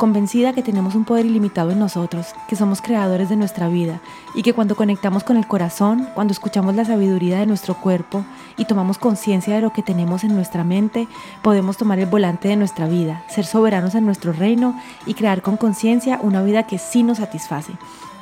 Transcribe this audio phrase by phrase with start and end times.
[0.00, 4.00] convencida que tenemos un poder ilimitado en nosotros, que somos creadores de nuestra vida
[4.34, 8.24] y que cuando conectamos con el corazón, cuando escuchamos la sabiduría de nuestro cuerpo
[8.56, 11.06] y tomamos conciencia de lo que tenemos en nuestra mente,
[11.42, 15.58] podemos tomar el volante de nuestra vida, ser soberanos en nuestro reino y crear con
[15.58, 17.74] conciencia una vida que sí nos satisface,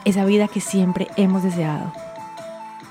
[0.04, 1.92] esa vida que siempre hemos deseado.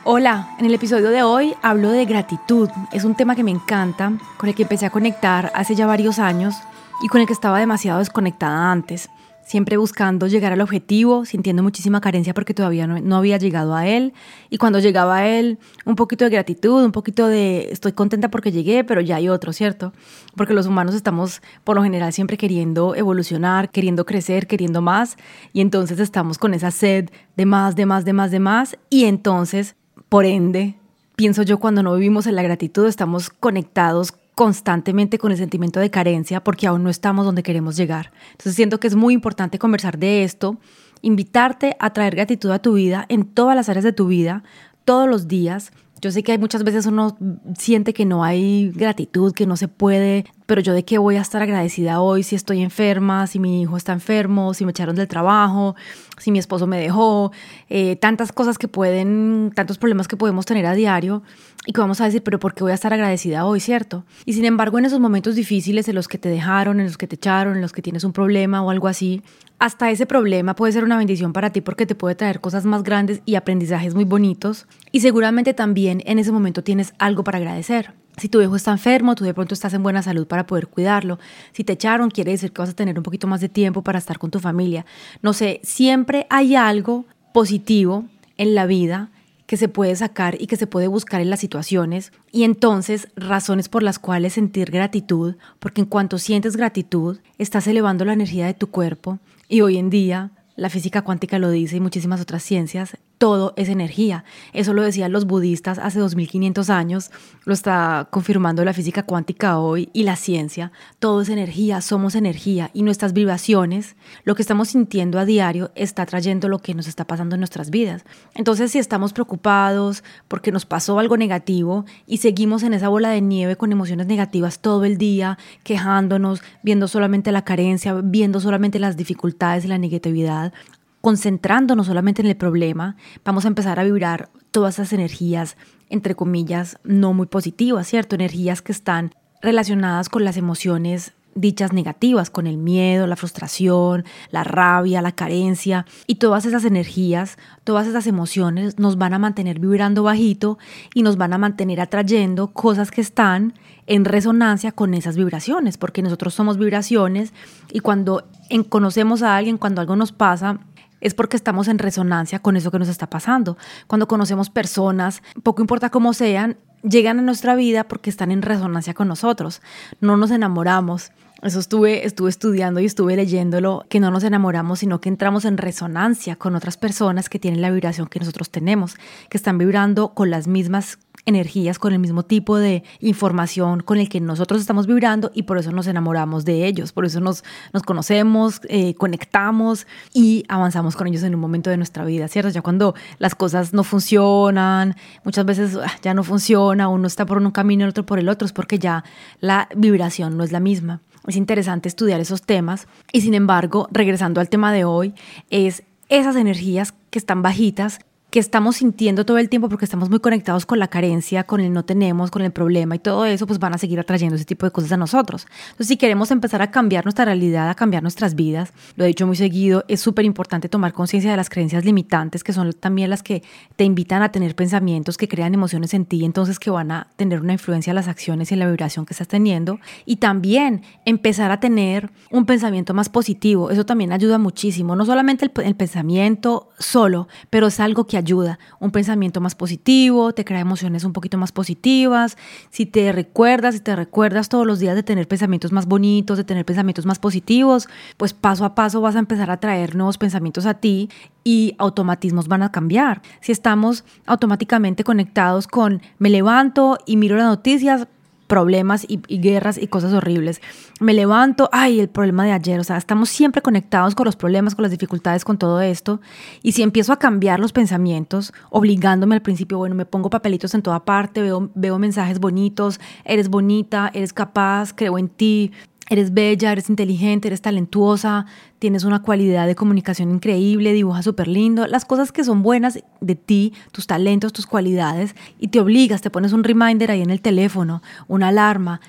[0.06, 2.70] Hola, en el episodio de hoy hablo de gratitud.
[2.94, 6.20] Es un tema que me encanta, con el que empecé a conectar hace ya varios
[6.20, 6.56] años
[7.02, 9.10] y con el que estaba demasiado desconectada antes,
[9.48, 14.14] siempre buscando llegar al objetivo, sintiendo muchísima carencia porque todavía no, había llegado a él.
[14.50, 18.52] Y cuando llegaba a él, un poquito de gratitud, un poquito de estoy contenta porque
[18.52, 19.94] llegué, pero ya hay otro, ¿cierto?
[20.36, 25.16] Porque los humanos estamos por lo general siempre queriendo evolucionar, queriendo crecer, queriendo más.
[25.54, 28.78] Y entonces estamos con esa sed de más, de más, de más, de más.
[28.90, 29.78] Y entonces,
[30.10, 30.76] por ende,
[31.16, 35.90] pienso yo, cuando no vivimos en la gratitud, estamos conectados constantemente con el sentimiento de
[35.90, 38.12] carencia porque aún no estamos donde queremos llegar.
[38.34, 40.60] Entonces siento que es muy importante conversar de esto,
[41.02, 44.44] invitarte a traer gratitud a tu vida en todas las áreas de tu vida,
[44.86, 45.72] todos los días,
[46.02, 47.18] yo sé que hay muchas veces uno
[47.58, 51.22] siente que no hay gratitud, que no se puede, pero yo de qué voy a
[51.22, 55.08] estar agradecida hoy si estoy enferma, si mi hijo está enfermo, si me echaron del
[55.08, 55.76] trabajo,
[56.18, 57.32] si mi esposo me dejó,
[57.70, 61.22] eh, tantas cosas que pueden, tantos problemas que podemos tener a diario
[61.66, 64.06] y que vamos a decir, pero ¿por qué voy a estar agradecida hoy, cierto?
[64.26, 67.08] Y sin embargo, en esos momentos difíciles en los que te dejaron, en los que
[67.08, 69.22] te echaron, en los que tienes un problema o algo así,
[69.60, 72.84] hasta ese problema puede ser una bendición para ti porque te puede traer cosas más
[72.84, 77.97] grandes y aprendizajes muy bonitos y seguramente también en ese momento tienes algo para agradecer.
[78.18, 81.20] Si tu hijo está enfermo, tú de pronto estás en buena salud para poder cuidarlo.
[81.52, 84.00] Si te echaron, quiere decir que vas a tener un poquito más de tiempo para
[84.00, 84.86] estar con tu familia.
[85.22, 88.06] No sé, siempre hay algo positivo
[88.38, 89.12] en la vida
[89.46, 93.70] que se puede sacar y que se puede buscar en las situaciones y entonces razones
[93.70, 98.54] por las cuales sentir gratitud, porque en cuanto sientes gratitud, estás elevando la energía de
[98.54, 102.98] tu cuerpo y hoy en día la física cuántica lo dice y muchísimas otras ciencias,
[103.18, 104.24] todo es energía.
[104.54, 107.12] Eso lo decían los budistas hace 2500 años,
[107.46, 110.72] lo está confirmando la física cuántica hoy y la ciencia.
[111.00, 116.06] Todo es energía, somos energía y nuestras vibraciones, lo que estamos sintiendo a diario, está
[116.06, 118.04] trayendo lo que nos está pasando en nuestras vidas.
[118.36, 123.22] Entonces, si estamos preocupados porque nos pasó algo negativo y seguimos en esa bola de
[123.22, 128.98] nieve con emociones negativas todo el día, quejándonos, viendo solamente la carencia, viendo solamente las
[128.98, 130.54] dificultades y la negatividad,
[131.02, 135.58] concentrándonos solamente en el problema, vamos a empezar a vibrar todas esas energías,
[135.90, 138.16] entre comillas, no muy positivas, ¿cierto?
[138.16, 144.44] Energías que están relacionadas con las emociones dichas negativas, con el miedo, la frustración, la
[144.44, 150.04] rabia, la carencia y todas esas energías, todas esas emociones nos van a mantener vibrando
[150.04, 150.58] bajito
[150.94, 153.54] y nos van a mantener atrayendo cosas que están
[153.86, 157.34] en resonancia con esas vibraciones, porque nosotros somos vibraciones
[157.72, 158.28] y cuando
[158.70, 160.60] conocemos a alguien, cuando algo nos pasa,
[161.02, 163.58] es porque estamos en resonancia con eso que nos está pasando.
[163.88, 168.94] Cuando conocemos personas, poco importa cómo sean, llegan a nuestra vida porque están en resonancia
[168.94, 169.62] con nosotros.
[170.02, 171.12] No nos enamoramos.
[171.44, 175.58] Eso estuve, estuve estudiando y estuve leyéndolo, que no nos enamoramos, sino que entramos en
[175.58, 178.96] resonancia con otras personas que tienen la vibración que nosotros tenemos,
[179.30, 184.08] que están vibrando con las mismas energías, con el mismo tipo de información con el
[184.10, 187.44] que nosotros estamos vibrando y por eso nos enamoramos de ellos, por eso nos,
[187.74, 192.50] nos conocemos, eh, conectamos y avanzamos con ellos en un momento de nuestra vida, ¿cierto?
[192.50, 197.38] Ya cuando las cosas no funcionan, muchas veces ah, ya no funciona, uno está por
[197.38, 199.04] un camino y el otro por el otro, es porque ya
[199.42, 201.02] la vibración no es la misma.
[201.28, 202.88] Es interesante estudiar esos temas.
[203.12, 205.14] Y sin embargo, regresando al tema de hoy,
[205.50, 208.00] es esas energías que están bajitas
[208.38, 211.74] que estamos sintiendo todo el tiempo porque estamos muy conectados con la carencia, con el
[211.74, 214.64] no tenemos, con el problema y todo eso, pues van a seguir atrayendo ese tipo
[214.68, 215.48] de cosas a nosotros.
[215.72, 219.26] Entonces, si queremos empezar a cambiar nuestra realidad, a cambiar nuestras vidas, lo he dicho
[219.26, 223.24] muy seguido, es súper importante tomar conciencia de las creencias limitantes, que son también las
[223.24, 223.42] que
[223.76, 227.42] te invitan a tener pensamientos que crean emociones en ti, entonces que van a tener
[227.42, 229.80] una influencia en las acciones y en la vibración que estás teniendo.
[230.06, 235.44] Y también empezar a tener un pensamiento más positivo, eso también ayuda muchísimo, no solamente
[235.44, 238.60] el, el pensamiento solo, pero es algo que ayuda ayuda.
[238.80, 242.38] Un pensamiento más positivo, te crea emociones un poquito más positivas.
[242.70, 246.44] Si te recuerdas, si te recuerdas todos los días de tener pensamientos más bonitos, de
[246.44, 247.88] tener pensamientos más positivos,
[248.18, 251.10] pues paso a paso vas a empezar a traer nuevos pensamientos a ti
[251.44, 253.22] y automatismos van a cambiar.
[253.40, 258.08] Si estamos automáticamente conectados con me levanto y miro las noticias,
[258.48, 260.62] problemas y, guerras y cosas horribles.
[261.00, 264.74] Me levanto, ay, el problema de ayer, o sea, estamos siempre conectados con los problemas,
[264.74, 266.22] con las dificultades, con todo esto.
[266.64, 270.82] Y si empiezo a cambiar los pensamientos, obligándome al principio, bueno, me pongo papelitos en
[270.82, 275.72] toda parte, veo, veo mensajes bonitos, eres bonita, eres capaz, creo en ti,
[276.10, 278.46] Eres bella, eres inteligente, eres talentuosa,
[278.80, 283.36] tienes una cualidad de comunicación increíble, dibujas súper lindo, las cosas que son buenas de
[283.36, 287.42] ti, tus talentos, tus cualidades, y te obligas, te pones un reminder ahí en el
[287.42, 289.02] teléfono, una alarma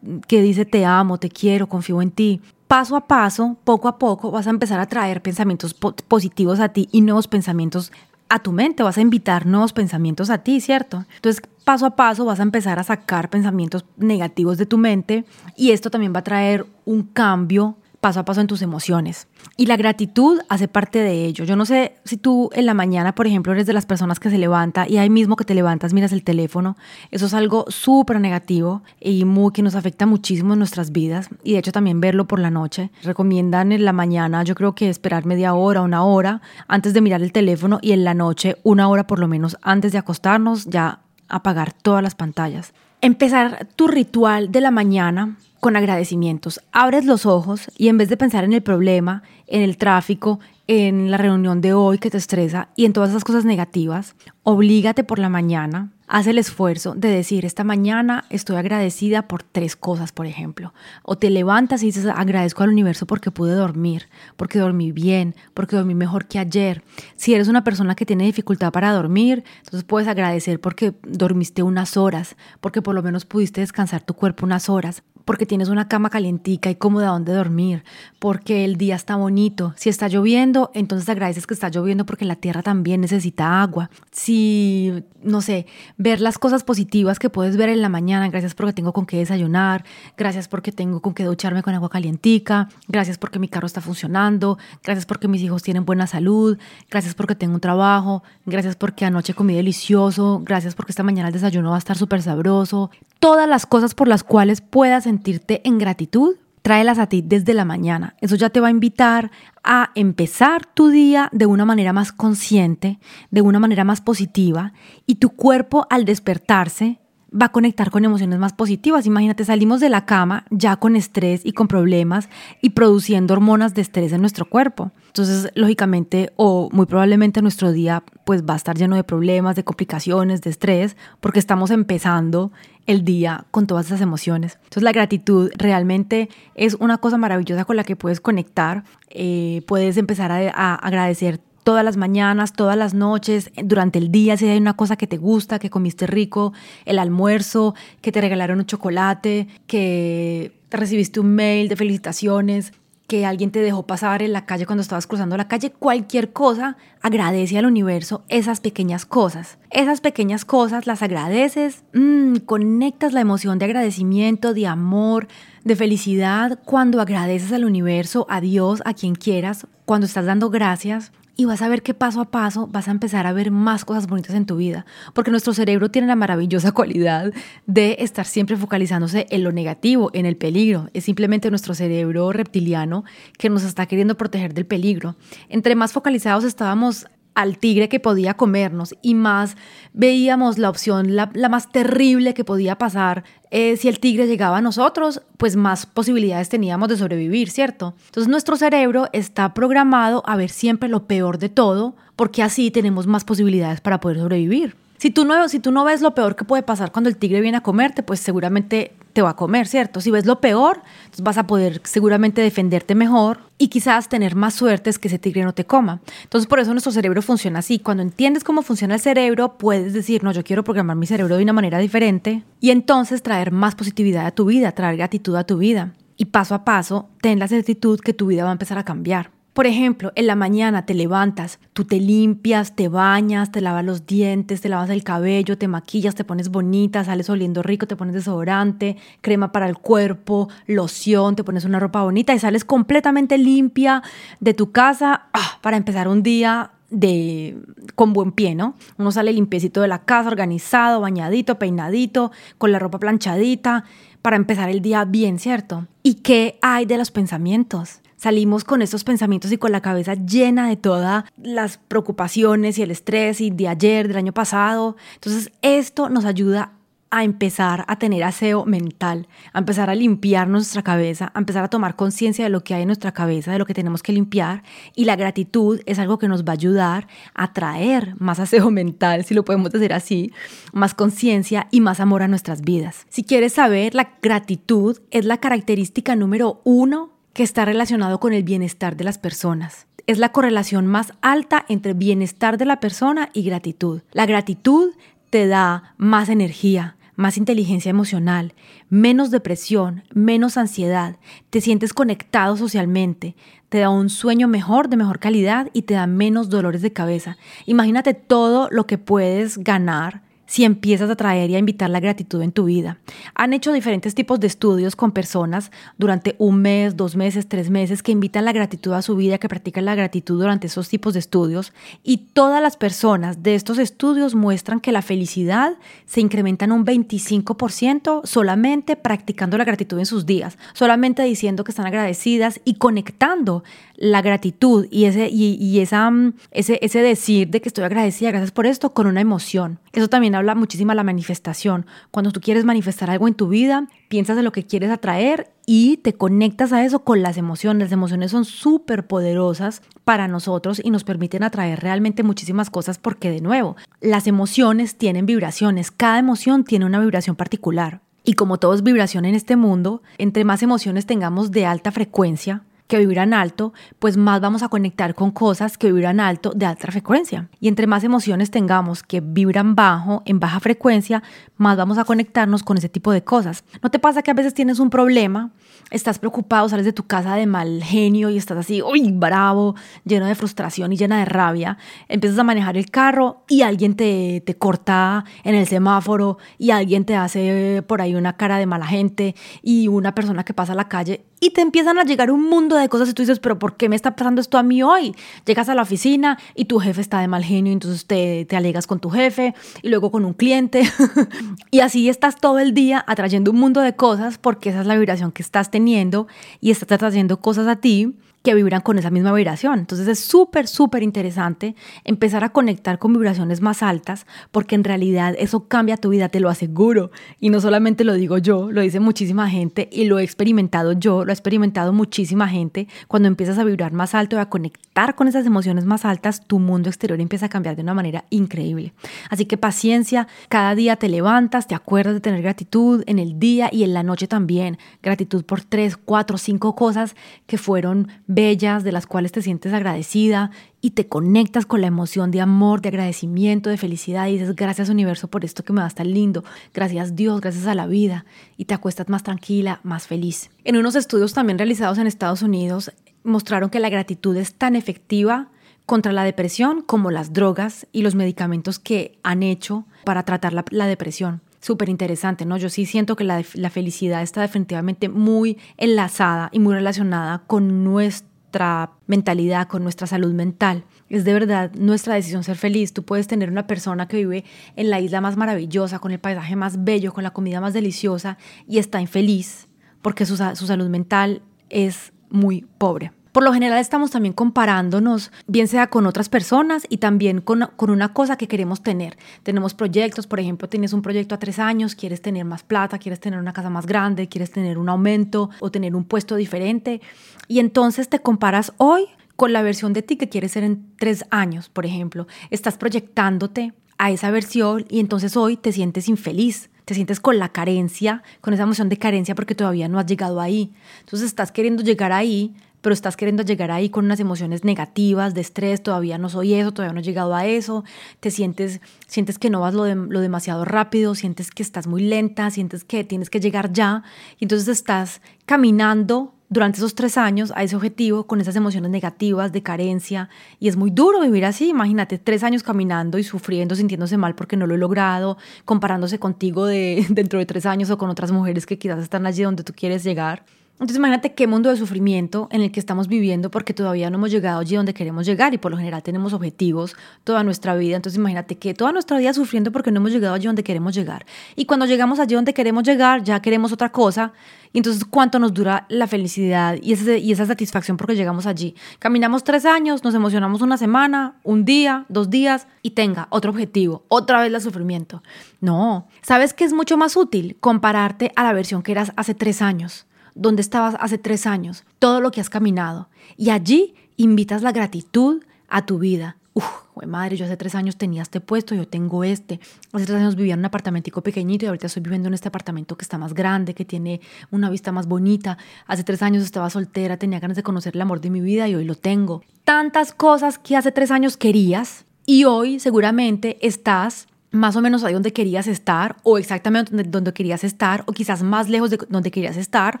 [0.28, 2.42] que dice te amo, te quiero, confío en ti.
[2.68, 6.88] Paso a paso, poco a poco, vas a empezar a traer pensamientos positivos a ti
[6.92, 7.92] y nuevos pensamientos
[8.28, 11.04] a tu mente, vas a invitar nuevos pensamientos a ti, ¿cierto?
[11.16, 15.24] Entonces, paso a paso vas a empezar a sacar pensamientos negativos de tu mente
[15.56, 19.28] y esto también va a traer un cambio paso a paso en tus emociones.
[19.56, 21.46] Y la gratitud hace parte de ello.
[21.46, 24.28] Yo no sé si tú en la mañana, por ejemplo, eres de las personas que
[24.28, 26.76] se levanta y ahí mismo que te levantas miras el teléfono.
[27.10, 31.30] Eso es algo súper negativo y muy, que nos afecta muchísimo en nuestras vidas.
[31.42, 32.90] Y de hecho también verlo por la noche.
[33.02, 37.22] Recomiendan en la mañana, yo creo que esperar media hora, una hora antes de mirar
[37.22, 41.00] el teléfono y en la noche una hora por lo menos antes de acostarnos ya
[41.30, 42.74] apagar todas las pantallas.
[43.04, 46.62] Empezar tu ritual de la mañana con agradecimientos.
[46.72, 51.10] Abres los ojos y en vez de pensar en el problema, en el tráfico, en
[51.10, 55.18] la reunión de hoy que te estresa y en todas esas cosas negativas, oblígate por
[55.18, 60.26] la mañana, haz el esfuerzo de decir, esta mañana estoy agradecida por tres cosas, por
[60.26, 60.74] ejemplo.
[61.02, 65.76] O te levantas y dices, agradezco al universo porque pude dormir, porque dormí bien, porque
[65.76, 66.82] dormí mejor que ayer.
[67.16, 71.96] Si eres una persona que tiene dificultad para dormir, entonces puedes agradecer porque dormiste unas
[71.96, 76.10] horas, porque por lo menos pudiste descansar tu cuerpo unas horas porque tienes una cama
[76.10, 77.84] calientica y cómoda donde dormir,
[78.18, 79.72] porque el día está bonito.
[79.76, 83.90] Si está lloviendo, entonces agradeces que está lloviendo porque la tierra también necesita agua.
[84.12, 84.92] Si,
[85.22, 85.66] no sé,
[85.96, 89.18] ver las cosas positivas que puedes ver en la mañana, gracias porque tengo con qué
[89.18, 89.84] desayunar,
[90.16, 94.58] gracias porque tengo con qué ducharme con agua calientica, gracias porque mi carro está funcionando,
[94.82, 96.58] gracias porque mis hijos tienen buena salud,
[96.90, 101.34] gracias porque tengo un trabajo, gracias porque anoche comí delicioso, gracias porque esta mañana el
[101.34, 102.90] desayuno va a estar súper sabroso.
[103.18, 107.66] Todas las cosas por las cuales puedas sentirte en gratitud, tráelas a ti desde la
[107.66, 108.16] mañana.
[108.20, 109.30] Eso ya te va a invitar
[109.62, 112.98] a empezar tu día de una manera más consciente,
[113.30, 114.72] de una manera más positiva
[115.06, 117.00] y tu cuerpo al despertarse
[117.34, 119.06] va a conectar con emociones más positivas.
[119.06, 122.28] Imagínate, salimos de la cama ya con estrés y con problemas
[122.62, 124.92] y produciendo hormonas de estrés en nuestro cuerpo.
[125.08, 129.64] Entonces, lógicamente o muy probablemente nuestro día pues va a estar lleno de problemas, de
[129.64, 132.52] complicaciones, de estrés, porque estamos empezando
[132.86, 134.54] el día con todas esas emociones.
[134.64, 139.96] Entonces la gratitud realmente es una cosa maravillosa con la que puedes conectar, eh, puedes
[139.96, 144.76] empezar a agradecer todas las mañanas, todas las noches, durante el día, si hay una
[144.76, 146.52] cosa que te gusta, que comiste rico,
[146.84, 152.72] el almuerzo, que te regalaron un chocolate, que recibiste un mail de felicitaciones,
[153.06, 156.76] que alguien te dejó pasar en la calle cuando estabas cruzando la calle, cualquier cosa,
[157.02, 159.58] agradece al universo esas pequeñas cosas.
[159.70, 165.28] Esas pequeñas cosas las agradeces, mm, conectas la emoción de agradecimiento, de amor,
[165.64, 171.12] de felicidad cuando agradeces al universo, a Dios, a quien quieras, cuando estás dando gracias
[171.36, 174.06] y vas a ver que paso a paso vas a empezar a ver más cosas
[174.06, 177.32] bonitas en tu vida, porque nuestro cerebro tiene la maravillosa cualidad
[177.66, 180.88] de estar siempre focalizándose en lo negativo, en el peligro.
[180.94, 183.04] Es simplemente nuestro cerebro reptiliano
[183.38, 185.16] que nos está queriendo proteger del peligro.
[185.48, 189.56] Entre más focalizados estábamos al tigre que podía comernos y más
[189.92, 194.60] veíamos la opción, la, más terrible que podía pasar eh, si el tigre llegaba a
[194.60, 197.94] nosotros, pues más posibilidades teníamos de sobrevivir, ¿cierto?
[198.06, 203.06] Entonces nuestro cerebro está programado a ver siempre lo peor de todo porque así tenemos
[203.06, 204.76] más posibilidades para poder sobrevivir.
[204.98, 207.40] Si tú, no, si tú no ves lo peor que puede pasar cuando el tigre
[207.40, 210.00] viene a comerte, pues seguramente te va a comer, ¿cierto?
[210.00, 210.82] Si ves lo peor,
[211.22, 215.44] vas a poder seguramente defenderte mejor y quizás tener más suerte es que ese tigre
[215.44, 216.00] no te coma.
[216.24, 217.78] Entonces por eso nuestro cerebro funciona así.
[217.78, 221.42] Cuando entiendes cómo funciona el cerebro, puedes decir, no, yo quiero programar mi cerebro de
[221.42, 225.58] una manera diferente y entonces traer más positividad a tu vida, traer gratitud a tu
[225.58, 225.94] vida.
[226.16, 229.30] Y paso a paso, ten la certitud que tu vida va a empezar a cambiar.
[229.54, 234.04] Por ejemplo, en la mañana te levantas, tú te limpias, te bañas, te lavas los
[234.04, 238.14] dientes, te lavas el cabello, te maquillas, te pones bonita, sales oliendo rico, te pones
[238.14, 244.02] desodorante, crema para el cuerpo, loción, te pones una ropa bonita y sales completamente limpia
[244.40, 247.56] de tu casa ah, para empezar un día de
[247.94, 248.74] con buen pie, ¿no?
[248.98, 253.84] Uno sale limpiecito de la casa, organizado, bañadito, peinadito, con la ropa planchadita,
[254.20, 255.86] para empezar el día bien, ¿cierto?
[256.02, 258.00] ¿Y qué hay de los pensamientos?
[258.24, 262.90] Salimos con estos pensamientos y con la cabeza llena de todas las preocupaciones y el
[262.90, 264.96] estrés y de ayer, del año pasado.
[265.16, 266.72] Entonces, esto nos ayuda
[267.10, 271.68] a empezar a tener aseo mental, a empezar a limpiar nuestra cabeza, a empezar a
[271.68, 274.62] tomar conciencia de lo que hay en nuestra cabeza, de lo que tenemos que limpiar.
[274.94, 279.26] Y la gratitud es algo que nos va a ayudar a traer más aseo mental,
[279.26, 280.32] si lo podemos decir así,
[280.72, 283.04] más conciencia y más amor a nuestras vidas.
[283.10, 288.44] Si quieres saber, la gratitud es la característica número uno que está relacionado con el
[288.44, 293.42] bienestar de las personas es la correlación más alta entre bienestar de la persona y
[293.42, 294.02] gratitud.
[294.12, 294.92] La gratitud
[295.30, 298.54] te da más energía, más inteligencia emocional,
[298.88, 301.16] menos depresión, menos ansiedad,
[301.50, 303.36] te sientes conectado socialmente,
[303.68, 307.36] te da un sueño mejor, de mejor calidad y te da menos dolores de cabeza.
[307.66, 312.42] Imagínate todo lo que puedes ganar si empiezas a traer y a invitar la gratitud
[312.42, 312.98] en tu vida.
[313.34, 318.02] Han hecho diferentes tipos de estudios con personas durante un mes, dos meses, tres meses
[318.02, 321.20] que invitan la gratitud a su vida, que practican la gratitud durante esos tipos de
[321.20, 321.72] estudios
[322.02, 325.74] y todas las personas de estos estudios muestran que la felicidad
[326.06, 331.72] se incrementa en un 25% solamente practicando la gratitud en sus días, solamente diciendo que
[331.72, 333.64] están agradecidas y conectando
[333.96, 338.50] la gratitud y ese, y, esa, mm, ese, ese decir de que estoy agradecida, gracias
[338.50, 339.78] por esto, con una emoción.
[339.92, 341.86] Eso también habla muchísimo la manifestación.
[342.10, 345.98] Cuando tú quieres manifestar algo en tu vida, piensas en lo que quieres atraer y
[345.98, 347.84] te conectas a eso con las emociones.
[347.84, 353.30] Las emociones son súper poderosas para nosotros y nos permiten atraer realmente muchísimas cosas porque,
[353.30, 355.90] de nuevo, las emociones tienen vibraciones.
[355.90, 358.00] Cada emoción tiene una vibración particular.
[358.24, 362.62] Y como todo es vibración en este mundo, entre más emociones tengamos de alta frecuencia,
[362.86, 366.90] que vibran alto, pues más vamos a conectar con cosas que vibran alto de alta
[366.90, 367.48] frecuencia.
[367.58, 371.22] Y entre más emociones tengamos que vibran bajo, en baja frecuencia,
[371.56, 373.64] más vamos a conectarnos con ese tipo de cosas.
[373.82, 375.50] ¿No te pasa que a veces tienes un problema,
[375.90, 379.74] estás preocupado, sales de tu casa de mal genio y estás así, uy, bravo,
[380.04, 381.78] lleno de frustración y llena de rabia?
[382.08, 387.06] Empiezas a manejar el carro y alguien te, te corta en el semáforo y alguien
[387.06, 390.76] te hace por ahí una cara de mala gente y una persona que pasa a
[390.76, 393.58] la calle y te empiezan a llegar un mundo de cosas y tú dices, pero
[393.58, 395.14] ¿por qué me está pasando esto a mí hoy?
[395.46, 398.86] Llegas a la oficina y tu jefe está de mal genio, entonces te, te alegas
[398.86, 400.82] con tu jefe y luego con un cliente
[401.70, 404.96] y así estás todo el día atrayendo un mundo de cosas porque esa es la
[404.96, 406.26] vibración que estás teniendo
[406.60, 408.14] y estás atrayendo cosas a ti
[408.44, 409.78] que vibran con esa misma vibración.
[409.80, 411.74] Entonces es súper, súper interesante
[412.04, 416.40] empezar a conectar con vibraciones más altas porque en realidad eso cambia tu vida, te
[416.40, 417.10] lo aseguro.
[417.40, 421.24] Y no solamente lo digo yo, lo dice muchísima gente y lo he experimentado yo,
[421.24, 422.86] lo ha experimentado muchísima gente.
[423.08, 426.58] Cuando empiezas a vibrar más alto y a conectar con esas emociones más altas, tu
[426.58, 428.92] mundo exterior empieza a cambiar de una manera increíble.
[429.30, 433.70] Así que paciencia, cada día te levantas, te acuerdas de tener gratitud en el día
[433.72, 434.76] y en la noche también.
[435.02, 440.50] Gratitud por tres, cuatro, cinco cosas que fueron bellas, de las cuales te sientes agradecida
[440.80, 444.88] y te conectas con la emoción de amor, de agradecimiento, de felicidad y dices gracias
[444.88, 448.24] universo por esto que me va tan lindo, gracias Dios, gracias a la vida.
[448.56, 450.50] Y te acuestas más tranquila, más feliz.
[450.64, 455.48] En unos estudios también realizados en Estados Unidos mostraron que la gratitud es tan efectiva
[455.86, 460.64] contra la depresión como las drogas y los medicamentos que han hecho para tratar la,
[460.70, 462.58] la depresión súper interesante, ¿no?
[462.58, 467.84] Yo sí siento que la, la felicidad está definitivamente muy enlazada y muy relacionada con
[467.84, 470.84] nuestra mentalidad, con nuestra salud mental.
[471.08, 472.92] Es de verdad nuestra decisión ser feliz.
[472.92, 474.44] Tú puedes tener una persona que vive
[474.76, 478.36] en la isla más maravillosa, con el paisaje más bello, con la comida más deliciosa
[478.68, 479.68] y está infeliz
[480.02, 481.40] porque su, su salud mental
[481.70, 483.10] es muy pobre.
[483.34, 487.90] Por lo general estamos también comparándonos, bien sea con otras personas y también con, con,
[487.90, 489.18] una cosa que queremos tener.
[489.42, 493.18] Tenemos proyectos, por ejemplo, tienes un proyecto a tres años, quieres tener más plata, quieres
[493.18, 497.00] tener una casa más grande, quieres tener un aumento o tener un puesto diferente.
[497.48, 501.24] Y entonces te comparas hoy con la versión de ti que quieres ser en tres
[501.30, 502.28] años, por ejemplo.
[502.50, 507.48] Estás proyectándote a esa versión y entonces hoy te sientes infeliz te sientes con la
[507.48, 510.70] carencia, con esa emoción de carencia porque todavía no has llegado ahí.
[511.00, 515.40] Entonces estás queriendo llegar ahí, pero estás queriendo llegar ahí con unas emociones negativas, de
[515.40, 517.82] estrés, todavía no soy eso, todavía no he llegado a eso,
[518.20, 522.84] te sientes, sientes que no vas lo, demasiado rápido, sientes que estás muy lenta, sientes
[522.84, 524.02] que tienes que llegar ya,
[524.38, 529.50] y entonces estás caminando durante esos tres años a ese objetivo con esas emociones negativas
[529.50, 530.28] de carencia
[530.60, 534.58] y es muy duro vivir así, imagínate tres años caminando y sufriendo, sintiéndose mal porque
[534.58, 538.66] no lo he logrado, comparándose contigo de dentro de tres años o con otras mujeres
[538.66, 542.60] que quizás están allí donde tú quieres llegar Entonces imagínate qué mundo de sufrimiento en
[542.60, 545.70] el que estamos viviendo porque todavía no hemos llegado allí donde queremos llegar y por
[545.70, 547.94] lo general tenemos objetivos toda nuestra vida.
[547.94, 551.26] Entonces imagínate que toda nuestra vida sufriendo porque no hemos llegado allí donde queremos llegar.
[551.54, 554.32] Y cuando llegamos allí donde queremos llegar ya queremos otra cosa.
[554.72, 556.92] Y entonces cuánto nos dura la felicidad y,
[557.32, 558.74] esa satisfacción porque llegamos allí.
[558.98, 564.02] Caminamos tres años, nos emocionamos una semana, un día, dos días y tenga otro objetivo,
[564.08, 565.22] otra vez el sufrimiento.
[565.60, 567.56] No, ¿sabes qué es mucho más útil?
[567.60, 572.20] Compararte a la versión que eras hace tres años donde estabas hace tres años, todo
[572.20, 573.08] lo que has caminado.
[573.36, 576.36] Y allí invitas la gratitud a tu vida.
[576.52, 576.64] Uf,
[577.06, 579.58] madre, yo hace tres años tenía este puesto, yo tengo este.
[579.92, 582.96] Hace tres años vivía en un apartamentico pequeñito y ahorita estoy viviendo en este apartamento
[582.96, 585.58] que está más grande, que tiene una vista más bonita.
[585.86, 588.74] Hace tres años estaba soltera, tenía ganas de conocer el amor de mi vida y
[588.74, 589.42] hoy lo tengo.
[589.64, 595.12] Tantas cosas que hace tres años querías y hoy seguramente estás más o menos ahí
[595.12, 599.56] donde querías estar o exactamente donde, querías estar o quizás más lejos de donde querías
[599.56, 600.00] estar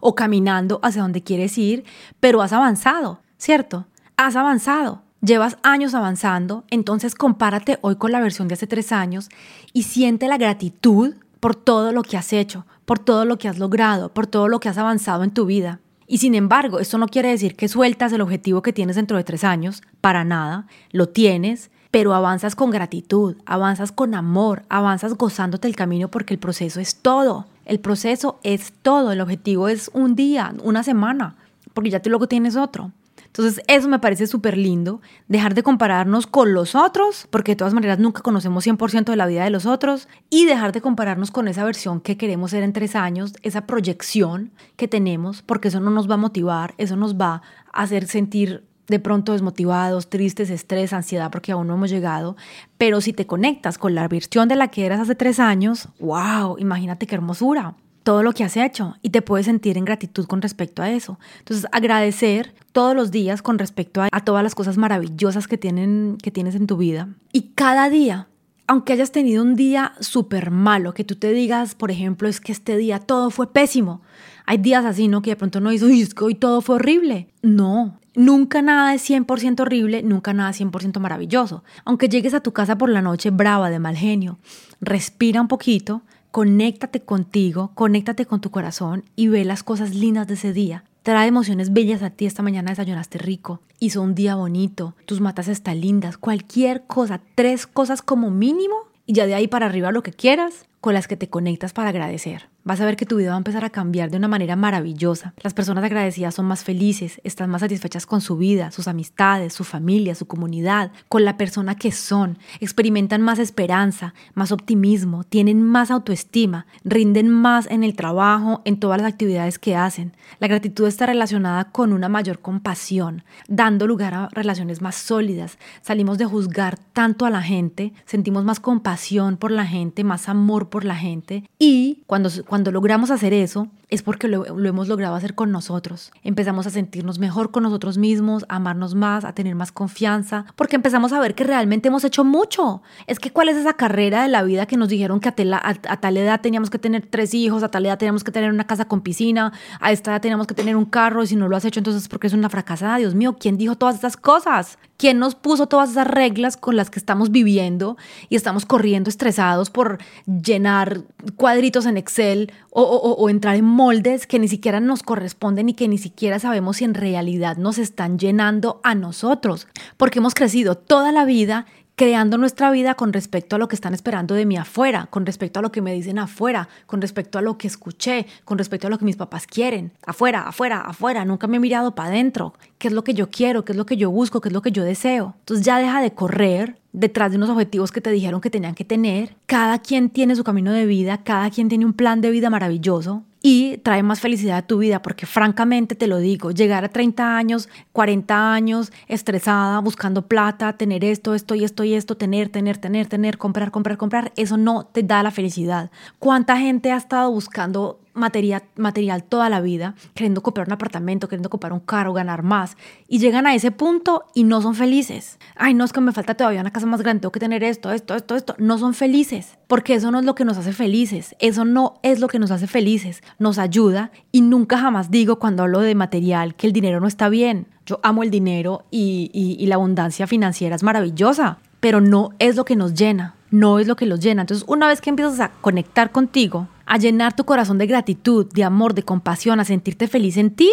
[0.00, 1.84] o caminando hacia donde quieres ir,
[2.20, 3.86] pero has avanzado, ¿cierto?
[4.16, 5.02] Has avanzado.
[5.20, 9.28] Llevas años avanzando, entonces compárate hoy con la versión de hace tres años
[9.74, 13.58] y siente la gratitud por todo lo que has hecho, por todo lo que has
[13.58, 15.80] logrado, por todo lo que has avanzado en tu vida.
[16.06, 19.24] Y sin embargo, esto no quiere decir que sueltas el objetivo que tienes dentro de
[19.24, 25.68] tres años, para nada, lo tienes, pero avanzas con gratitud, avanzas con amor, avanzas gozándote
[25.68, 27.46] el camino porque el proceso es todo.
[27.64, 31.36] El proceso es todo, el objetivo es un día, una semana,
[31.74, 32.92] porque ya tú luego tienes otro.
[33.26, 37.74] Entonces eso me parece súper lindo, dejar de compararnos con los otros, porque de todas
[37.74, 41.46] maneras nunca conocemos 100% de la vida de los otros, y dejar de compararnos con
[41.46, 45.90] esa versión que queremos ser en tres años, esa proyección que tenemos, porque eso no
[45.90, 47.42] nos va a motivar, eso nos va
[47.72, 52.36] a hacer sentir de pronto desmotivados, tristes, estrés, ansiedad porque aún no hemos llegado,
[52.76, 56.58] pero si te conectas con la versión de la que eras hace tres años, wow,
[56.58, 60.42] imagínate qué hermosura, todo lo que has hecho y te puedes sentir en gratitud con
[60.42, 61.18] respecto a eso.
[61.38, 66.30] Entonces, agradecer todos los días con respecto a, todas las cosas maravillosas que, tienen, que
[66.30, 68.26] tienes en tu vida y cada día
[68.66, 72.52] aunque hayas tenido un día súper malo, que tú te digas, por ejemplo, es que
[72.52, 74.00] este día todo fue pésimo.
[74.46, 75.22] Hay días así, ¿no?
[75.22, 77.26] Que de pronto no dices, es que hoy todo fue horrible.
[77.42, 81.64] No, Nunca nada es 100% horrible, nunca nada es 100% maravilloso.
[81.86, 84.38] Aunque llegues a tu casa por la noche brava, de mal genio,
[84.82, 90.34] respira un poquito, conéctate contigo, conéctate con tu corazón y ve las cosas lindas de
[90.34, 90.84] ese día.
[91.02, 92.26] Trae emociones bellas a ti.
[92.26, 93.62] Esta mañana desayunaste rico.
[93.78, 94.94] Hizo un día bonito.
[95.06, 96.18] Tus matas están lindas.
[96.18, 97.22] Cualquier cosa.
[97.34, 98.76] Tres cosas como mínimo.
[99.06, 101.90] Y ya de ahí para arriba lo que quieras con las que te conectas para
[101.90, 102.48] agradecer.
[102.62, 105.32] Vas a ver que tu vida va a empezar a cambiar de una manera maravillosa.
[105.42, 109.64] Las personas agradecidas son más felices, están más satisfechas con su vida, sus amistades, su
[109.64, 115.90] familia, su comunidad, con la persona que son, experimentan más esperanza, más optimismo, tienen más
[115.90, 120.14] autoestima, rinden más en el trabajo, en todas las actividades que hacen.
[120.38, 125.58] La gratitud está relacionada con una mayor compasión, dando lugar a relaciones más sólidas.
[125.82, 130.69] Salimos de juzgar tanto a la gente, sentimos más compasión por la gente, más amor
[130.70, 131.44] por la gente.
[131.58, 136.12] Y cuando, cuando logramos hacer eso es porque lo, hemos logrado hacer con nosotros.
[136.22, 140.76] Empezamos a sentirnos mejor con nosotros mismos, a amarnos más, a tener más confianza, porque
[140.76, 142.82] empezamos a ver que realmente hemos hecho mucho.
[143.08, 146.16] Es que cuál es esa carrera de la vida que nos dijeron que a, tal
[146.16, 149.00] edad teníamos que tener tres hijos, a tal edad teníamos que tener una casa con
[149.00, 151.80] piscina, a esta edad teníamos que tener un carro y si no lo has hecho
[151.80, 152.98] entonces porque es una fracasada.
[152.98, 154.78] Dios mío, ¿quién dijo todas esas cosas?
[154.98, 157.96] ¿Quién nos puso todas esas reglas con las que estamos viviendo
[158.28, 161.02] y estamos corriendo estresados por llenar
[161.36, 165.88] cuadritos en Excel o, o entrar en moldes que ni siquiera nos corresponden y que
[165.88, 169.68] ni siquiera sabemos si en realidad nos están llenando a nosotros?
[169.96, 171.64] Porque hemos crecido toda la vida
[171.94, 175.60] creando nuestra vida con respecto a lo que están esperando de mí afuera, con respecto
[175.60, 178.90] a lo que me dicen afuera, con respecto a lo que escuché, con respecto a
[178.90, 179.92] lo que mis papás quieren.
[180.04, 181.24] Afuera, afuera, afuera.
[181.24, 182.52] Nunca me he mirado para adentro.
[182.76, 183.64] ¿Qué es lo que yo quiero?
[183.64, 184.42] ¿Qué es lo que yo busco?
[184.42, 185.36] ¿Qué es lo que yo deseo?
[185.38, 188.84] Entonces ya deja de correr detrás de unos objetivos que te dijeron que tenían que
[188.84, 189.36] tener.
[189.46, 193.24] Cada quien tiene su camino de vida, cada quien tiene un plan de vida maravilloso
[193.42, 197.36] y trae más felicidad a tu vida, porque francamente te lo digo, llegar a 30
[197.36, 202.78] años, 40 años, estresada, buscando plata, tener esto, esto y esto y esto, tener, tener,
[202.78, 205.90] tener, tener, comprar, comprar, comprar, eso no te da la felicidad.
[206.18, 211.50] ¿Cuánta gente ha estado buscando material, material toda la vida, queriendo comprar un apartamento, queriendo
[211.50, 212.76] comprar un carro, ganar más,
[213.08, 215.38] y llegan a ese punto y no son felices.
[215.56, 217.92] Ay, no, es que me falta todavía una casa más grande, tengo que tener esto,
[217.92, 218.54] esto, esto, esto.
[218.58, 222.20] No son felices, porque eso no es lo que nos hace felices, eso no es
[222.20, 226.54] lo que nos hace felices, nos ayuda y nunca jamás digo cuando hablo de material
[226.54, 227.66] que el dinero no está bien.
[227.86, 232.64] Yo amo el dinero y, y la abundancia financiera es maravillosa, pero no es lo
[232.64, 234.42] que nos llena, no es lo que los llena.
[234.42, 238.64] Entonces, una vez que empiezas a conectar contigo, a llenar tu corazón de gratitud, de
[238.64, 240.72] amor, de compasión, a sentirte feliz en ti,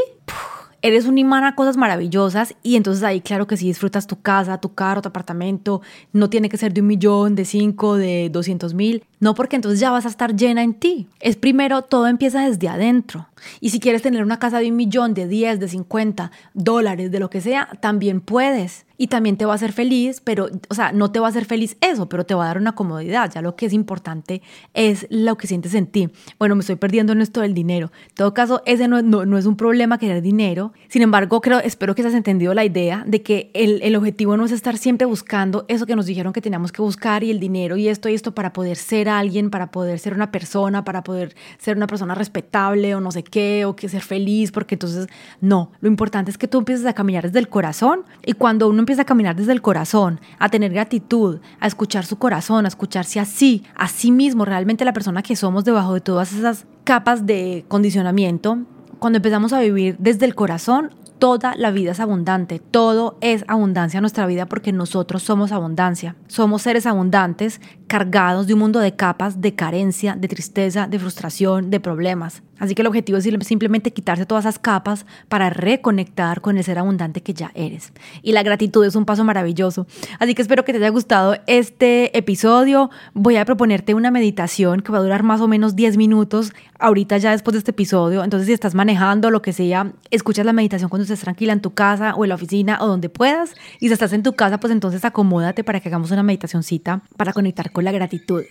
[0.82, 4.58] eres un imán a cosas maravillosas y entonces ahí claro que si disfrutas tu casa,
[4.58, 8.74] tu carro, tu apartamento, no tiene que ser de un millón, de cinco, de doscientos
[8.74, 11.08] mil, no porque entonces ya vas a estar llena en ti.
[11.20, 13.28] Es primero, todo empieza desde adentro.
[13.60, 17.20] Y si quieres tener una casa de un millón, de 10, de 50 dólares, de
[17.20, 18.87] lo que sea, también puedes.
[18.98, 21.46] Y también te va a hacer feliz, pero, o sea, no te va a hacer
[21.46, 23.32] feliz eso, pero te va a dar una comodidad.
[23.32, 24.42] Ya lo que es importante
[24.74, 26.10] es lo que sientes en ti.
[26.40, 27.92] Bueno, me estoy perdiendo en esto del dinero.
[28.10, 30.74] En todo caso, ese no, no, es un problema querer dinero.
[30.88, 34.46] Sin embargo, creo, espero que has entendido la idea de que el, el objetivo no
[34.46, 37.78] es estar siempre buscando eso que nos dijeron que teníamos que buscar y el dinero
[37.78, 41.36] y esto y esto para poder ser alguien, para poder ser una persona, para poder
[41.58, 45.08] ser una persona respetable o no sé qué, o que ser feliz, porque entonces
[45.42, 48.80] no, lo importante es que tú empieces a caminar desde el corazón y cuando uno
[48.88, 53.20] empieza a caminar desde el corazón, a tener gratitud, a escuchar su corazón, a escucharse
[53.20, 57.66] así, a sí mismo, realmente la persona que somos debajo de todas esas capas de
[57.68, 58.60] condicionamiento,
[59.00, 64.00] cuando empezamos a vivir desde el corazón, toda la vida es abundante, todo es abundancia
[64.00, 66.16] nuestra vida porque nosotros somos abundancia.
[66.28, 71.70] Somos seres abundantes cargados de un mundo de capas, de carencia, de tristeza, de frustración,
[71.70, 72.44] de problemas.
[72.60, 76.80] Así que el objetivo es simplemente quitarse todas esas capas para reconectar con el ser
[76.80, 77.94] abundante que ya eres.
[78.24, 79.86] Y la gratitud es un paso maravilloso.
[80.20, 82.90] Así que espero que te haya gustado este episodio.
[83.14, 87.18] Voy a proponerte una meditación que va a durar más o menos 10 minutos ahorita
[87.18, 88.24] ya después de este episodio.
[88.24, 91.74] Entonces si estás manejando lo que sea, escuchas la meditación cuando estés tranquila en tu
[91.74, 93.54] casa o en la oficina o donde puedas.
[93.80, 97.34] Y si estás en tu casa, pues entonces acomódate para que hagamos una meditacióncita para
[97.34, 98.44] conectar la gratitud.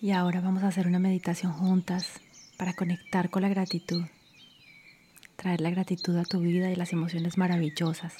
[0.00, 2.20] Y ahora vamos a hacer una meditación juntas
[2.56, 4.04] para conectar con la gratitud,
[5.36, 8.14] traer la gratitud a tu vida y las emociones maravillosas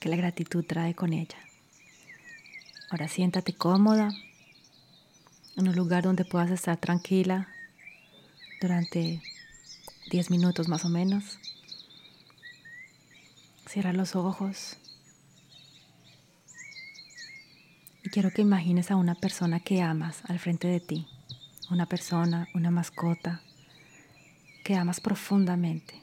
[0.00, 1.36] que la gratitud trae con ella.
[2.90, 4.10] Ahora siéntate cómoda
[5.56, 7.48] en un lugar donde puedas estar tranquila
[8.60, 9.22] durante
[10.10, 11.38] 10 minutos más o menos.
[13.70, 14.78] Cierra los ojos.
[18.02, 21.06] Y quiero que imagines a una persona que amas al frente de ti.
[21.70, 23.42] Una persona, una mascota
[24.64, 25.94] que amas profundamente.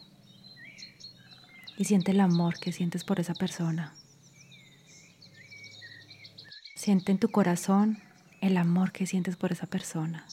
[1.77, 3.93] Y siente el amor que sientes por esa persona.
[6.73, 8.01] Siente en tu corazón
[8.39, 10.25] el amor que sientes por esa persona.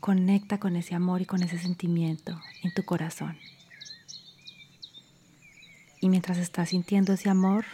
[0.00, 3.38] Conecta con ese amor y con ese sentimiento en tu corazón.
[6.04, 7.64] Y mientras estás sintiendo ese amor,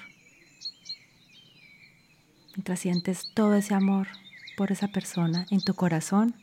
[2.55, 4.07] mientras sientes todo ese amor
[4.57, 6.37] por esa persona en tu corazón,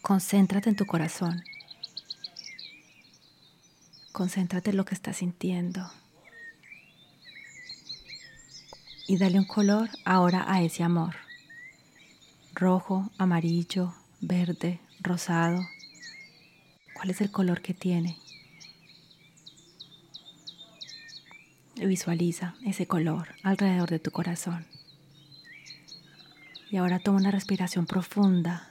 [0.00, 1.42] concéntrate en tu corazón.
[4.12, 5.90] Concéntrate en lo que estás sintiendo.
[9.08, 11.16] Y dale un color ahora a ese amor.
[12.54, 15.66] Rojo, amarillo, verde, rosado.
[16.94, 18.20] ¿Cuál es el color que tiene?
[21.86, 24.66] Visualiza ese color alrededor de tu corazón.
[26.70, 28.68] Y ahora toma una respiración profunda.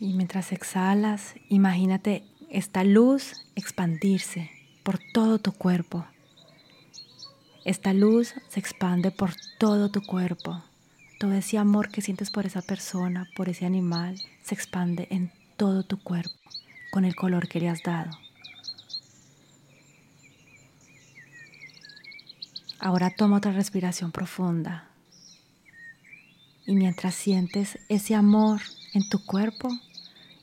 [0.00, 4.50] Y mientras exhalas, imagínate esta luz expandirse
[4.82, 6.06] por todo tu cuerpo.
[7.64, 10.62] Esta luz se expande por todo tu cuerpo.
[11.18, 15.82] Todo ese amor que sientes por esa persona, por ese animal, se expande en todo
[15.82, 16.38] tu cuerpo
[16.90, 18.10] con el color que le has dado.
[22.80, 24.88] Ahora toma otra respiración profunda.
[26.64, 28.60] Y mientras sientes ese amor
[28.94, 29.68] en tu cuerpo,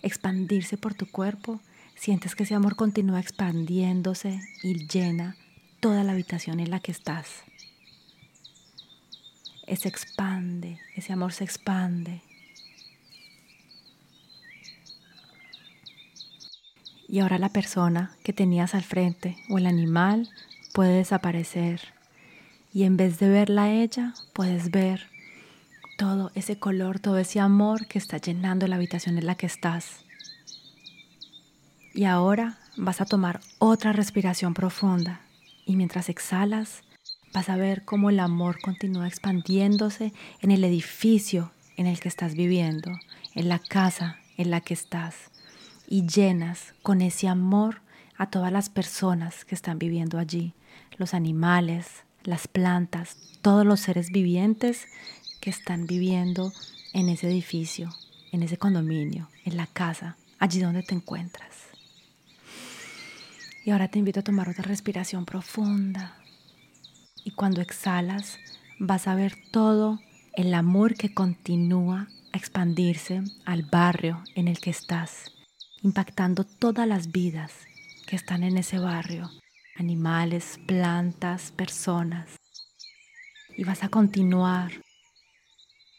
[0.02, 1.62] expandirse por tu cuerpo,
[1.96, 5.38] sientes que ese amor continúa expandiéndose y llena
[5.80, 7.44] toda la habitación en la que estás.
[9.66, 12.22] Se expande, ese amor se expande.
[17.08, 20.30] Y ahora la persona que tenías al frente o el animal
[20.74, 21.95] puede desaparecer
[22.76, 25.08] y en vez de verla a ella, puedes ver
[25.98, 30.04] todo ese color, todo ese amor que está llenando la habitación en la que estás.
[31.94, 35.22] Y ahora vas a tomar otra respiración profunda
[35.66, 36.84] y mientras exhalas
[37.34, 40.12] vas a ver cómo el amor continúa expandiéndose
[40.42, 42.92] en el edificio en el que estás viviendo,
[43.36, 45.32] en la casa en la que estás
[45.88, 47.80] y llenas con ese amor
[48.18, 50.52] a todas las personas que están viviendo allí,
[50.98, 54.88] los animales, las plantas, todos los seres vivientes
[55.42, 56.52] que están viviendo
[56.94, 57.90] en ese edificio,
[58.32, 61.56] en ese condominio, en la casa, allí donde te encuentras.
[63.64, 66.18] Y ahora te invito a tomar otra respiración profunda.
[67.24, 68.38] Y cuando exhalas,
[68.80, 70.00] vas a ver todo
[70.34, 75.32] el amor que continúa a expandirse al barrio en el que estás,
[75.82, 77.52] impactando todas las vidas
[78.06, 79.32] que están en ese barrio,
[79.76, 82.38] animales, plantas, personas.
[83.58, 84.72] Y vas a continuar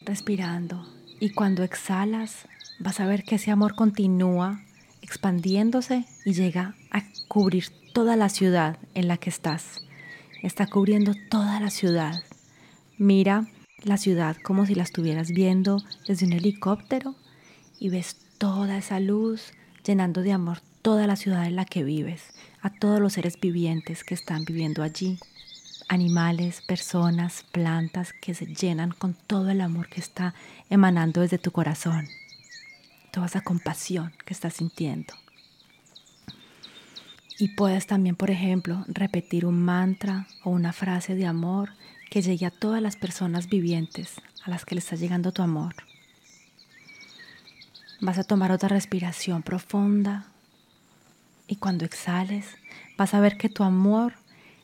[0.00, 0.86] respirando.
[1.20, 2.48] Y cuando exhalas,
[2.80, 4.60] vas a ver que ese amor continúa
[5.02, 9.80] expandiéndose y llega a cubrir toda la ciudad en la que estás.
[10.42, 12.22] Está cubriendo toda la ciudad.
[12.98, 13.46] Mira
[13.82, 17.14] la ciudad como si la estuvieras viendo desde un helicóptero
[17.78, 19.52] y ves toda esa luz
[19.84, 22.22] llenando de amor toda la ciudad en la que vives,
[22.62, 25.18] a todos los seres vivientes que están viviendo allí,
[25.88, 30.32] animales, personas, plantas que se llenan con todo el amor que está
[30.70, 32.06] emanando desde tu corazón,
[33.10, 35.12] toda esa compasión que estás sintiendo.
[37.36, 41.70] Y puedes también, por ejemplo, repetir un mantra o una frase de amor
[42.12, 45.74] que llegue a todas las personas vivientes a las que le está llegando tu amor.
[48.00, 50.28] Vas a tomar otra respiración profunda
[51.46, 52.46] y cuando exhales
[52.96, 54.14] vas a ver que tu amor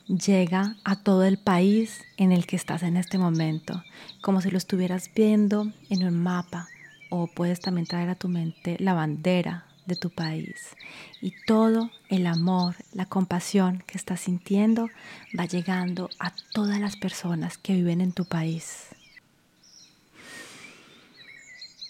[0.06, 3.82] llega a todo el país en el que estás en este momento,
[4.20, 6.68] como si lo estuvieras viendo en un mapa
[7.10, 10.76] o puedes también traer a tu mente la bandera de tu país.
[11.20, 14.88] Y todo el amor, la compasión que estás sintiendo
[15.38, 18.88] va llegando a todas las personas que viven en tu país.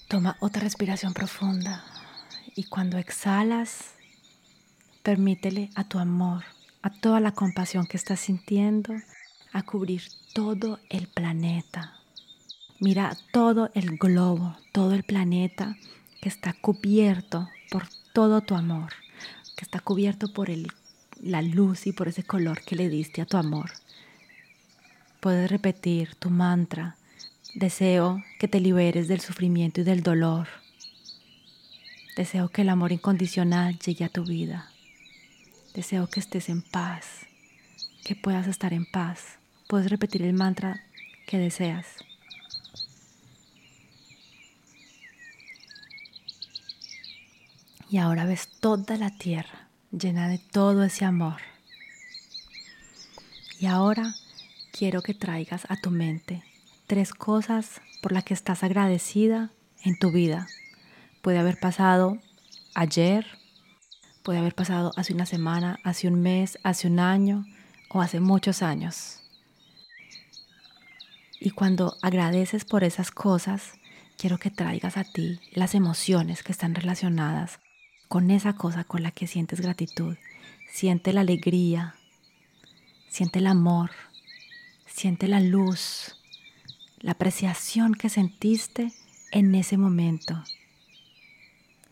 [0.08, 1.84] Toma otra respiración profunda
[2.54, 3.92] y cuando exhalas,
[5.02, 6.44] permítele a tu amor,
[6.82, 8.94] a toda la compasión que estás sintiendo,
[9.52, 11.94] a cubrir todo el planeta.
[12.78, 15.76] Mira todo el globo, todo el planeta
[16.20, 18.92] que está cubierto por todo tu amor,
[19.56, 20.68] que está cubierto por el,
[21.20, 23.70] la luz y por ese color que le diste a tu amor.
[25.20, 26.96] Puedes repetir tu mantra,
[27.54, 30.48] deseo que te liberes del sufrimiento y del dolor.
[32.16, 34.71] Deseo que el amor incondicional llegue a tu vida.
[35.74, 37.26] Deseo que estés en paz,
[38.04, 39.38] que puedas estar en paz.
[39.68, 40.84] Puedes repetir el mantra
[41.26, 41.86] que deseas.
[47.88, 51.40] Y ahora ves toda la tierra llena de todo ese amor.
[53.60, 54.14] Y ahora
[54.72, 56.42] quiero que traigas a tu mente
[56.86, 59.50] tres cosas por las que estás agradecida
[59.84, 60.46] en tu vida.
[61.22, 62.18] Puede haber pasado
[62.74, 63.26] ayer,
[64.22, 67.44] puede haber pasado hace una semana, hace un mes, hace un año
[67.90, 69.20] o hace muchos años.
[71.40, 73.72] Y cuando agradeces por esas cosas,
[74.16, 77.58] quiero que traigas a ti las emociones que están relacionadas
[78.08, 80.16] con esa cosa con la que sientes gratitud.
[80.72, 81.96] Siente la alegría,
[83.08, 83.90] siente el amor,
[84.86, 86.16] siente la luz,
[87.00, 88.92] la apreciación que sentiste
[89.32, 90.42] en ese momento,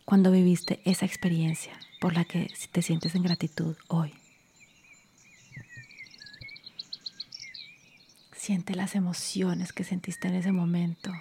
[0.04, 4.14] cuando viviste esa experiencia por la que te sientes en gratitud hoy.
[8.34, 11.12] Siente las emociones que sentiste en ese momento.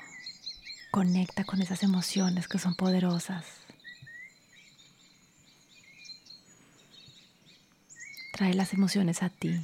[0.89, 3.46] Conecta con esas emociones que son poderosas.
[8.32, 9.60] Trae las emociones a ti.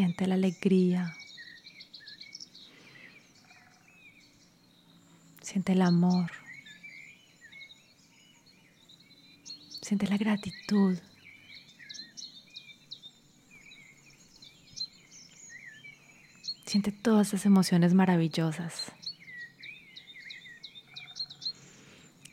[0.00, 1.14] Siente la alegría.
[5.42, 6.32] Siente el amor.
[9.82, 10.98] Siente la gratitud.
[16.64, 18.92] Siente todas esas emociones maravillosas.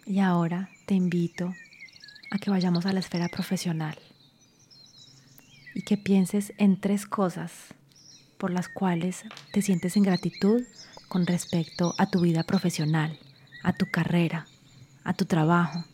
[0.05, 1.53] Y ahora te invito
[2.31, 4.06] a que vayamos a la esfera profesional
[5.87, 7.73] que pienses en tres cosas
[8.37, 9.23] por las cuales
[9.53, 10.61] te sientes en gratitud
[11.07, 13.17] con respecto a tu vida profesional,
[13.63, 14.47] a tu carrera,
[15.05, 15.85] a tu trabajo,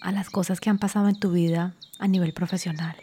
[0.00, 2.96] a las cosas que han pasado en tu vida a nivel profesional.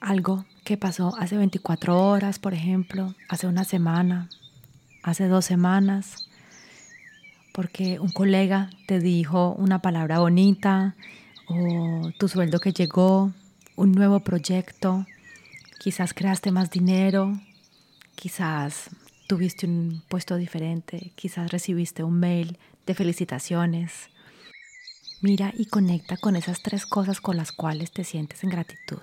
[0.00, 4.28] Algo que pasó hace 24 horas, por ejemplo, hace una semana,
[5.02, 6.28] hace dos semanas,
[7.52, 10.94] porque un colega te dijo una palabra bonita
[11.48, 13.32] o tu sueldo que llegó,
[13.76, 15.06] un nuevo proyecto,
[15.80, 17.40] Quizás creaste más dinero,
[18.14, 18.90] quizás
[19.26, 24.10] tuviste un puesto diferente, quizás recibiste un mail de felicitaciones.
[25.22, 29.00] Mira y conecta con esas tres cosas con las cuales te sientes en gratitud.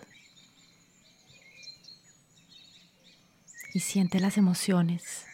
[3.77, 5.27] Y siente las emociones.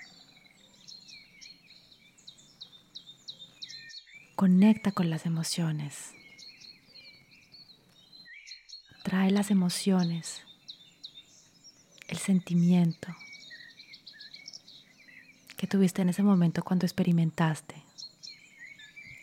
[4.35, 6.11] Conecta con las emociones.
[9.05, 10.41] Trae las emociones,
[12.09, 13.15] el sentimiento
[15.55, 17.81] que tuviste en ese momento cuando experimentaste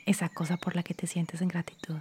[0.06, 1.98] esa cosa por la que te sientes en gratitud.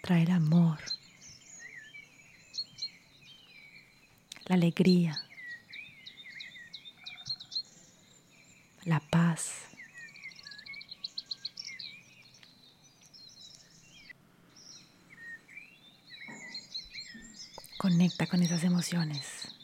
[0.00, 0.78] Trae el amor,
[4.50, 5.16] la alegría,
[8.82, 9.68] la paz.
[17.78, 19.54] Conecta con esas emociones.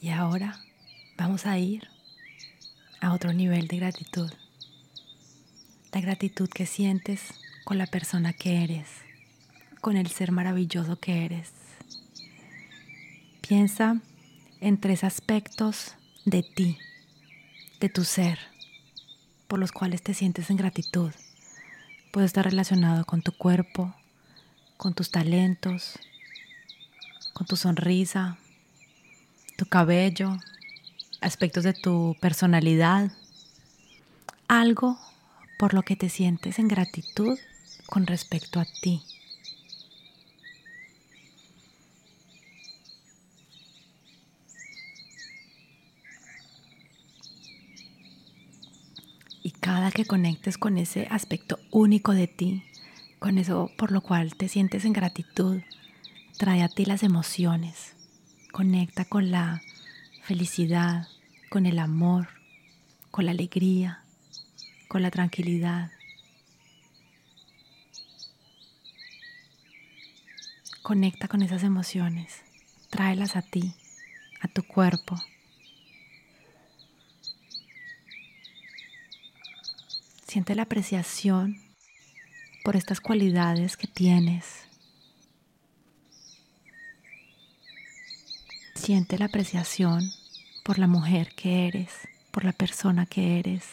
[0.00, 0.56] Y ahora
[1.16, 1.97] vamos a ir
[3.12, 4.30] otro nivel de gratitud.
[5.92, 8.88] La gratitud que sientes con la persona que eres,
[9.80, 11.52] con el ser maravilloso que eres.
[13.46, 14.00] Piensa
[14.60, 15.94] en tres aspectos
[16.24, 16.78] de ti,
[17.80, 18.38] de tu ser,
[19.46, 21.12] por los cuales te sientes en gratitud.
[22.12, 23.94] Puede estar relacionado con tu cuerpo,
[24.76, 25.98] con tus talentos,
[27.32, 28.38] con tu sonrisa,
[29.56, 30.38] tu cabello,
[31.20, 33.12] aspectos de tu personalidad,
[34.46, 34.98] algo
[35.58, 37.38] por lo que te sientes en gratitud
[37.86, 39.02] con respecto a ti.
[49.42, 52.62] Y cada que conectes con ese aspecto único de ti,
[53.18, 55.60] con eso por lo cual te sientes en gratitud,
[56.38, 57.98] trae a ti las emociones
[58.52, 59.62] Conecta con la
[60.28, 61.08] felicidad,
[61.48, 62.28] con el amor,
[63.10, 64.04] con la alegría,
[64.86, 65.90] con la tranquilidad.
[70.82, 72.42] Conecta con esas emociones,
[72.90, 73.72] tráelas a ti,
[74.42, 75.16] a tu cuerpo.
[80.26, 81.56] Siente la apreciación
[82.64, 84.68] por estas cualidades que tienes
[88.88, 90.10] Siente la apreciación
[90.68, 91.88] por la mujer que eres,
[92.30, 93.64] por la persona que eres.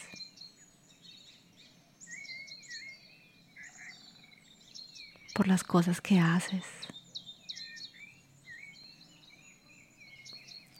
[5.33, 6.63] por las cosas que haces.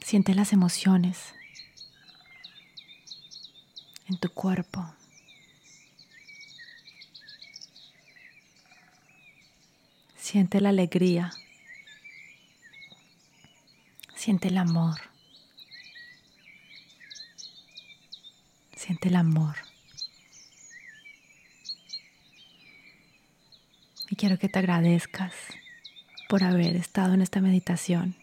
[0.00, 1.34] Siente las emociones
[4.08, 4.90] en tu cuerpo.
[10.16, 11.34] Siente la alegría
[14.14, 15.15] Siente el amor.
[18.86, 19.56] Siente el amor.
[24.08, 25.32] Y quiero que te agradezcas
[26.28, 28.14] por haber estado en esta meditación.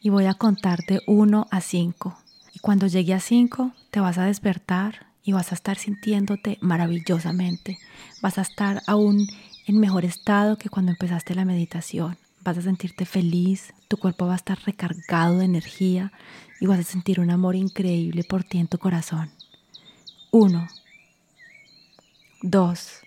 [0.00, 2.18] Y voy a contar de 1 a 5.
[2.54, 7.78] Y cuando llegue a 5 te vas a despertar y vas a estar sintiéndote maravillosamente.
[8.22, 9.28] Vas a estar aún
[9.66, 14.34] en mejor estado que cuando empezaste la meditación vas a sentirte feliz, tu cuerpo va
[14.34, 16.12] a estar recargado de energía
[16.60, 19.30] y vas a sentir un amor increíble por ti en tu corazón.
[20.30, 20.68] Uno.
[22.42, 23.00] Dos.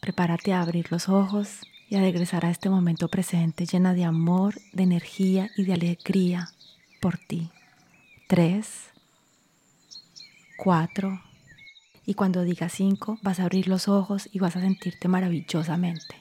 [0.00, 4.54] Prepárate a abrir los ojos y a regresar a este momento presente llena de amor,
[4.72, 6.48] de energía y de alegría
[7.00, 7.50] por ti.
[8.28, 8.90] Tres.
[10.56, 11.20] Cuatro.
[12.06, 16.16] Y cuando diga cinco, vas a abrir los ojos y vas a sentirte maravillosamente.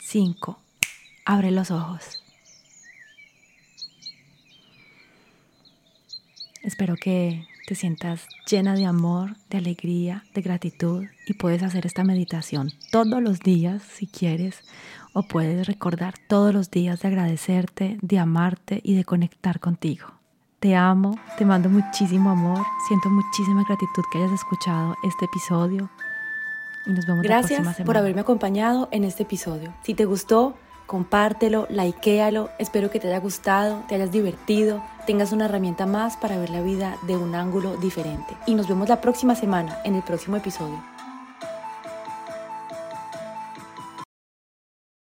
[0.00, 0.58] Cinco.
[1.24, 2.22] Abre los ojos.
[6.62, 12.04] Espero que te sientas llena de amor, de alegría, de gratitud y puedes hacer esta
[12.04, 14.60] meditación todos los días si quieres
[15.12, 20.06] o puedes recordar todos los días de agradecerte, de amarte y de conectar contigo.
[20.58, 25.90] Te amo, te mando muchísimo amor, siento muchísima gratitud que hayas escuchado este episodio
[26.86, 27.86] y nos vemos Gracias la próxima semana.
[27.86, 29.72] por haberme acompañado en este episodio.
[29.82, 30.56] Si te gustó,
[30.90, 36.36] compártelo, likealo, espero que te haya gustado, te hayas divertido, tengas una herramienta más para
[36.36, 38.36] ver la vida de un ángulo diferente.
[38.44, 40.82] Y nos vemos la próxima semana en el próximo episodio.